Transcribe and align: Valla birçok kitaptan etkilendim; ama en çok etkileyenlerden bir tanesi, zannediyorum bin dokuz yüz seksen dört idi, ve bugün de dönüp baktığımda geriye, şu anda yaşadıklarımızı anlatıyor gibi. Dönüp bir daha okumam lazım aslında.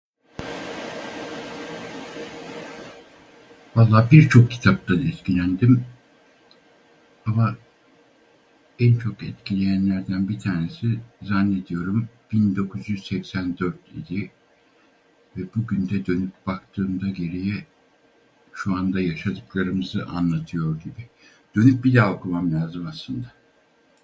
Valla 3.75 4.09
birçok 4.11 4.51
kitaptan 4.51 5.07
etkilendim; 5.07 5.85
ama 7.25 7.55
en 8.79 8.95
çok 8.97 9.23
etkileyenlerden 9.23 10.29
bir 10.29 10.39
tanesi, 10.39 10.99
zannediyorum 11.21 12.07
bin 12.31 12.55
dokuz 12.55 12.89
yüz 12.89 13.05
seksen 13.07 13.57
dört 13.57 13.89
idi, 13.95 14.31
ve 15.37 15.41
bugün 15.55 15.89
de 15.89 16.05
dönüp 16.05 16.47
baktığımda 16.47 17.09
geriye, 17.09 17.65
şu 18.53 18.75
anda 18.75 19.01
yaşadıklarımızı 19.01 20.05
anlatıyor 20.05 20.79
gibi. 20.81 21.09
Dönüp 21.55 21.83
bir 21.83 21.95
daha 21.95 22.13
okumam 22.13 22.53
lazım 22.53 22.87
aslında. 22.87 23.31